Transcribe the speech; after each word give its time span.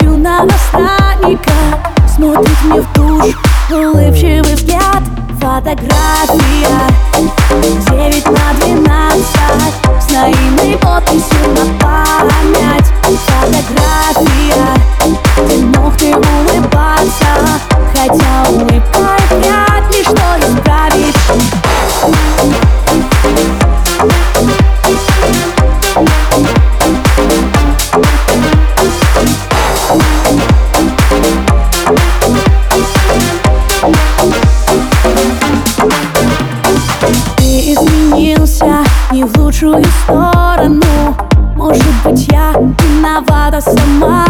смотрю 0.00 0.16
на 0.16 0.44
наставника 0.44 1.52
Смотрит 2.06 2.62
мне 2.64 2.80
в 2.80 2.92
душ 2.94 3.36
улыбчивый 3.70 4.54
взгляд 4.54 5.02
Фотография. 5.40 6.90
Лучшую 39.62 39.84
сторону. 40.04 41.16
Может 41.56 41.84
быть 42.04 42.26
я 42.28 42.52
виновата 42.52 43.60
сама 43.60 44.24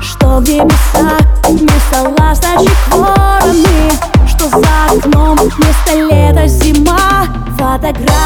Что 0.00 0.38
в 0.38 0.48
небесах 0.48 1.20
вместо 1.44 2.14
ласточек 2.18 2.72
вороны 2.90 3.90
Что 4.26 4.48
за 4.48 4.96
окном 4.96 5.36
вместо 5.36 5.92
лета 5.94 6.46
зима 6.46 7.26
Фотография 7.58 8.25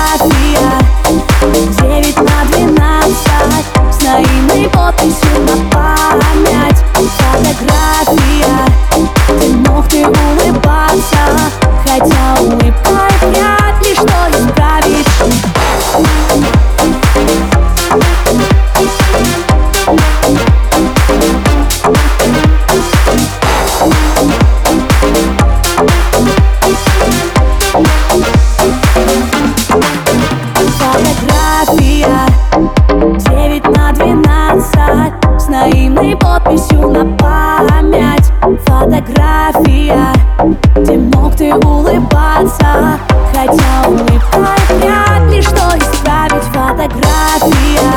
Хотя 43.40 43.88
улыбкой 43.88 44.76
вряд 44.76 45.30
ли 45.30 45.40
что 45.40 45.72
исправить 45.78 46.44
Фотография 46.52 47.90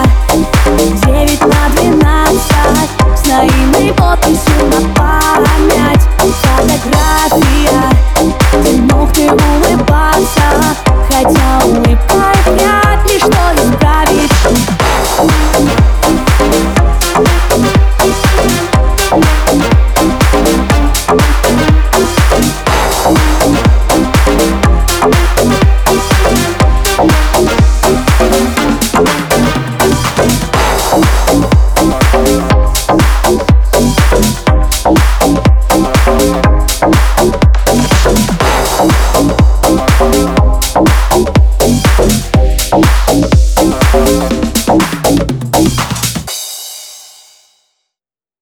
9 0.78 1.42
на 1.42 1.70
12 1.82 2.42
С 3.18 3.28
наивной 3.28 3.94
подписью 3.94 4.68
на 4.68 4.80
память. 4.96 6.04
Фотография 6.44 7.90
Где 8.54 8.72
мог 8.84 9.12
ты 9.12 9.30
улыбаться. 9.30 10.48
Хотя 11.10 11.66
улыбкой 11.66 12.83